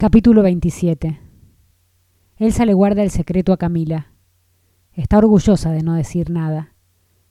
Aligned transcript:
Capítulo 0.00 0.42
27 0.42 1.20
Elsa 2.38 2.64
le 2.64 2.72
guarda 2.72 3.02
el 3.02 3.10
secreto 3.10 3.52
a 3.52 3.58
Camila. 3.58 4.14
Está 4.92 5.18
orgullosa 5.18 5.72
de 5.72 5.82
no 5.82 5.92
decir 5.92 6.30
nada. 6.30 6.74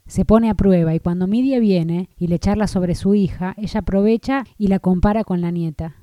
Se 0.06 0.24
pone 0.24 0.52
a 0.52 0.54
prueba 0.54 0.94
y 0.94 1.00
cuando 1.00 1.26
Midia 1.26 1.60
viene 1.60 2.12
y 2.16 2.28
le 2.28 2.38
charla 2.38 2.68
sobre 2.68 2.94
su 2.94 3.16
hija, 3.16 3.56
ella 3.58 3.80
aprovecha 3.80 4.44
y 4.56 4.68
la 4.68 4.78
compara 4.78 5.24
con 5.24 5.42
la 5.42 5.50
nieta. 5.50 5.96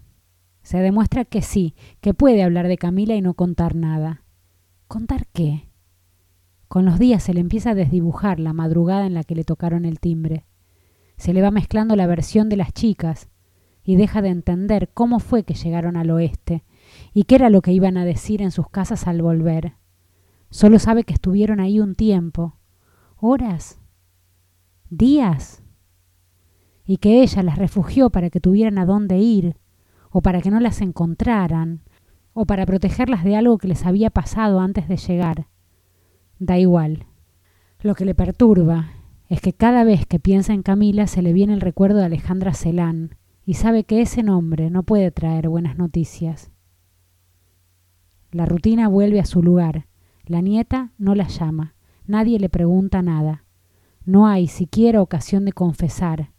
Se 0.65 0.79
demuestra 0.79 1.25
que 1.25 1.41
sí, 1.41 1.77
que 2.01 2.15
puede 2.15 2.43
hablar 2.43 2.67
de 2.67 2.79
Camila 2.79 3.15
y 3.15 3.23
no 3.23 3.35
contar 3.35 3.77
nada. 3.77 4.25
¿Contar 4.89 5.29
qué? 5.33 5.69
Con 6.67 6.85
los 6.85 6.99
días 6.99 7.23
se 7.23 7.33
le 7.33 7.39
empieza 7.39 7.71
a 7.71 7.75
desdibujar 7.77 8.41
la 8.41 8.53
madrugada 8.53 9.07
en 9.07 9.15
la 9.15 9.23
que 9.23 9.37
le 9.37 9.45
tocaron 9.45 9.85
el 9.85 10.01
timbre. 10.01 10.47
Se 11.17 11.33
le 11.33 11.43
va 11.43 11.53
mezclando 11.53 11.95
la 11.95 12.09
versión 12.09 12.49
de 12.49 12.57
las 12.57 12.73
chicas, 12.73 13.29
y 13.87 13.95
deja 13.95 14.21
de 14.21 14.29
entender 14.29 14.91
cómo 14.93 15.21
fue 15.21 15.45
que 15.45 15.55
llegaron 15.55 15.97
al 15.97 16.11
oeste 16.11 16.65
y 17.15 17.23
qué 17.23 17.37
era 17.37 17.51
lo 17.51 17.63
que 17.63 17.73
iban 17.73 17.97
a 17.97 18.05
decir 18.05 18.43
en 18.43 18.51
sus 18.51 18.69
casas 18.69 19.07
al 19.07 19.23
volver. 19.23 19.75
Solo 20.51 20.81
sabe 20.81 21.05
que 21.05 21.15
estuvieron 21.15 21.61
ahí 21.61 21.79
un 21.79 21.95
tiempo, 21.95 22.57
horas, 23.17 23.79
días, 24.91 25.63
y 26.85 26.97
que 26.99 27.23
ella 27.23 27.45
las 27.45 27.59
refugió 27.59 28.11
para 28.11 28.29
que 28.29 28.41
tuvieran 28.41 28.79
a 28.79 28.87
dónde 28.87 29.19
ir, 29.19 29.57
o 30.11 30.21
para 30.21 30.41
que 30.41 30.51
no 30.51 30.59
las 30.59 30.81
encontraran, 30.81 31.83
o 32.33 32.45
para 32.45 32.67
protegerlas 32.67 33.23
de 33.23 33.37
algo 33.37 33.57
que 33.57 33.69
les 33.69 33.87
había 33.87 34.11
pasado 34.11 34.61
antes 34.61 34.89
de 34.89 34.97
llegar. 34.97 35.47
Da 36.39 36.59
igual. 36.59 37.07
Lo 37.81 37.95
que 37.95 38.05
le 38.05 38.15
perturba 38.15 38.91
es 39.29 39.41
que 39.41 39.53
cada 39.53 39.85
vez 39.85 40.07
que 40.07 40.19
piensa 40.19 40.55
en 40.55 40.63
Camila 40.63 41.07
se 41.07 41.23
le 41.23 41.33
viene 41.33 41.55
el 41.55 41.61
recuerdo 41.61 41.99
de 41.99 42.07
Alejandra 42.07 42.53
Celán, 42.53 43.17
y 43.47 43.55
sabe 43.55 43.85
que 43.85 44.03
ese 44.03 44.25
nombre 44.25 44.71
no 44.71 44.83
puede 44.83 45.13
traer 45.13 45.49
buenas 45.49 45.79
noticias. 45.79 46.51
La 48.33 48.45
rutina 48.45 48.89
vuelve 48.89 49.21
a 49.21 49.25
su 49.25 49.41
lugar. 49.41 49.87
La 50.27 50.41
nieta 50.41 50.91
no 50.99 51.15
la 51.15 51.29
llama. 51.29 51.77
Nadie 52.07 52.41
le 52.41 52.49
pregunta 52.49 53.03
nada. 53.03 53.45
No 54.05 54.27
hay 54.27 54.49
siquiera 54.49 55.01
ocasión 55.01 55.45
de 55.45 55.53
confesar. 55.53 56.33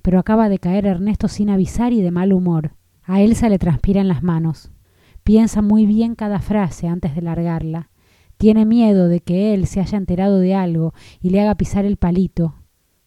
Pero 0.00 0.18
acaba 0.18 0.48
de 0.48 0.58
caer 0.58 0.86
Ernesto 0.86 1.28
sin 1.28 1.50
avisar 1.50 1.92
y 1.92 2.00
de 2.00 2.10
mal 2.10 2.32
humor. 2.32 2.74
A 3.04 3.20
Elsa 3.20 3.50
le 3.50 3.58
transpiran 3.58 4.08
las 4.08 4.22
manos. 4.22 4.72
Piensa 5.22 5.60
muy 5.60 5.84
bien 5.84 6.14
cada 6.14 6.40
frase 6.40 6.88
antes 6.88 7.14
de 7.14 7.20
largarla. 7.20 7.90
Tiene 8.38 8.64
miedo 8.64 9.08
de 9.08 9.20
que 9.20 9.52
él 9.52 9.66
se 9.66 9.80
haya 9.80 9.98
enterado 9.98 10.38
de 10.38 10.54
algo 10.54 10.94
y 11.20 11.28
le 11.28 11.42
haga 11.42 11.54
pisar 11.56 11.84
el 11.84 11.98
palito. 11.98 12.54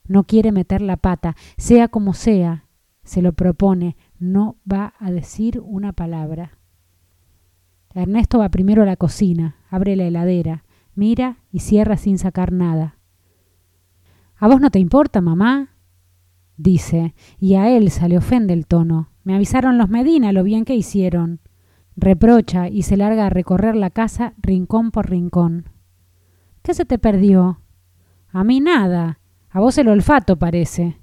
No 0.08 0.25
quiere 0.25 0.52
meter 0.52 0.83
la 0.83 0.97
pata, 0.97 1.36
sea 1.58 1.88
como 1.88 2.13
sea, 2.13 2.67
se 3.03 3.21
lo 3.21 3.33
propone, 3.33 3.95
no 4.19 4.57
va 4.71 4.93
a 4.99 5.11
decir 5.11 5.59
una 5.59 5.93
palabra. 5.93 6.57
Ernesto 7.93 8.39
va 8.39 8.49
primero 8.49 8.83
a 8.83 8.85
la 8.85 8.95
cocina, 8.95 9.57
abre 9.69 9.95
la 9.95 10.05
heladera, 10.05 10.63
mira 10.95 11.37
y 11.51 11.59
cierra 11.59 11.97
sin 11.97 12.17
sacar 12.17 12.51
nada. 12.51 12.97
¿A 14.37 14.47
vos 14.47 14.59
no 14.59 14.71
te 14.71 14.79
importa, 14.79 15.21
mamá? 15.21 15.69
dice, 16.57 17.13
y 17.39 17.55
a 17.55 17.69
él 17.69 17.91
se 17.91 18.07
le 18.07 18.17
ofende 18.17 18.53
el 18.53 18.67
tono. 18.67 19.09
Me 19.23 19.35
avisaron 19.35 19.77
los 19.77 19.89
Medina 19.89 20.31
lo 20.31 20.43
bien 20.43 20.65
que 20.65 20.75
hicieron. 20.75 21.39
Reprocha 21.95 22.67
y 22.69 22.83
se 22.83 22.97
larga 22.97 23.27
a 23.27 23.29
recorrer 23.29 23.75
la 23.75 23.89
casa 23.89 24.33
rincón 24.41 24.91
por 24.91 25.09
rincón. 25.09 25.69
¿Qué 26.61 26.73
se 26.73 26.85
te 26.85 26.97
perdió? 26.97 27.61
A 28.29 28.43
mí 28.43 28.59
nada. 28.59 29.19
A 29.49 29.59
vos 29.59 29.77
el 29.77 29.87
olfato 29.87 30.37
parece. 30.37 31.02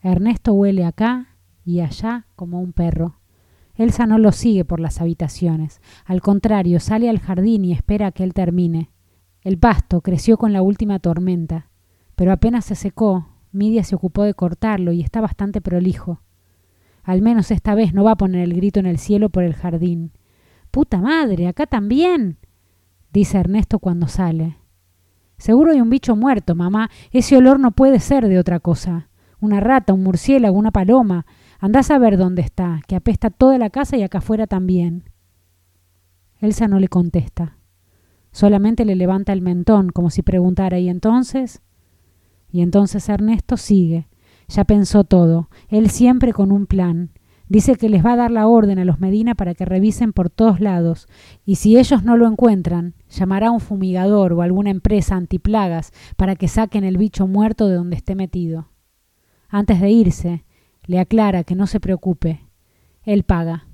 Ernesto 0.00 0.52
huele 0.52 0.84
acá 0.84 1.36
y 1.64 1.80
allá 1.80 2.26
como 2.36 2.60
un 2.60 2.72
perro. 2.72 3.18
Elsa 3.74 4.06
no 4.06 4.18
lo 4.18 4.32
sigue 4.32 4.64
por 4.64 4.80
las 4.80 5.00
habitaciones. 5.00 5.80
Al 6.04 6.20
contrario, 6.20 6.80
sale 6.80 7.08
al 7.08 7.18
jardín 7.18 7.64
y 7.64 7.72
espera 7.72 8.08
a 8.08 8.12
que 8.12 8.24
él 8.24 8.32
termine. 8.32 8.90
El 9.42 9.58
pasto 9.58 10.00
creció 10.00 10.36
con 10.36 10.52
la 10.52 10.62
última 10.62 10.98
tormenta, 10.98 11.70
pero 12.16 12.32
apenas 12.32 12.64
se 12.64 12.74
secó, 12.74 13.28
Midia 13.52 13.84
se 13.84 13.94
ocupó 13.94 14.24
de 14.24 14.34
cortarlo 14.34 14.92
y 14.92 15.00
está 15.00 15.20
bastante 15.20 15.60
prolijo. 15.60 16.22
Al 17.02 17.22
menos 17.22 17.50
esta 17.50 17.74
vez 17.74 17.94
no 17.94 18.04
va 18.04 18.12
a 18.12 18.16
poner 18.16 18.42
el 18.42 18.54
grito 18.54 18.80
en 18.80 18.86
el 18.86 18.98
cielo 18.98 19.30
por 19.30 19.44
el 19.44 19.54
jardín. 19.54 20.12
¡Puta 20.70 21.00
madre! 21.00 21.46
¡Acá 21.46 21.66
también! 21.66 22.38
dice 23.12 23.38
Ernesto 23.38 23.78
cuando 23.78 24.06
sale. 24.06 24.58
Seguro 25.38 25.72
hay 25.72 25.80
un 25.80 25.90
bicho 25.90 26.14
muerto, 26.16 26.54
mamá. 26.54 26.90
Ese 27.10 27.36
olor 27.36 27.58
no 27.58 27.70
puede 27.70 28.00
ser 28.00 28.28
de 28.28 28.38
otra 28.38 28.60
cosa 28.60 29.07
una 29.40 29.60
rata, 29.60 29.92
un 29.92 30.02
murciélago, 30.02 30.58
una 30.58 30.70
paloma. 30.70 31.26
Andás 31.60 31.90
a 31.90 31.98
ver 31.98 32.16
dónde 32.16 32.42
está, 32.42 32.80
que 32.86 32.96
apesta 32.96 33.30
toda 33.30 33.58
la 33.58 33.70
casa 33.70 33.96
y 33.96 34.02
acá 34.02 34.18
afuera 34.18 34.46
también. 34.46 35.04
Elsa 36.40 36.68
no 36.68 36.78
le 36.78 36.88
contesta. 36.88 37.58
Solamente 38.30 38.84
le 38.84 38.94
levanta 38.94 39.32
el 39.32 39.42
mentón, 39.42 39.90
como 39.90 40.10
si 40.10 40.22
preguntara, 40.22 40.78
¿y 40.78 40.88
entonces? 40.88 41.62
Y 42.50 42.62
entonces 42.62 43.08
Ernesto 43.08 43.56
sigue. 43.56 44.08
Ya 44.48 44.64
pensó 44.64 45.04
todo, 45.04 45.50
él 45.68 45.90
siempre 45.90 46.32
con 46.32 46.52
un 46.52 46.66
plan. 46.66 47.10
Dice 47.48 47.76
que 47.76 47.88
les 47.88 48.04
va 48.04 48.12
a 48.12 48.16
dar 48.16 48.30
la 48.30 48.46
orden 48.46 48.78
a 48.78 48.84
los 48.84 49.00
Medina 49.00 49.34
para 49.34 49.54
que 49.54 49.64
revisen 49.64 50.12
por 50.12 50.28
todos 50.28 50.60
lados, 50.60 51.08
y 51.46 51.56
si 51.56 51.78
ellos 51.78 52.02
no 52.02 52.16
lo 52.16 52.26
encuentran, 52.26 52.94
llamará 53.08 53.48
a 53.48 53.50
un 53.52 53.60
fumigador 53.60 54.34
o 54.34 54.42
alguna 54.42 54.70
empresa 54.70 55.16
antiplagas 55.16 55.92
para 56.16 56.36
que 56.36 56.48
saquen 56.48 56.84
el 56.84 56.98
bicho 56.98 57.26
muerto 57.26 57.68
de 57.68 57.76
donde 57.76 57.96
esté 57.96 58.14
metido. 58.14 58.68
Antes 59.50 59.80
de 59.80 59.88
irse, 59.88 60.44
le 60.84 60.98
aclara 60.98 61.44
que 61.44 61.54
no 61.54 61.66
se 61.66 61.80
preocupe. 61.80 62.40
Él 63.04 63.22
paga. 63.22 63.67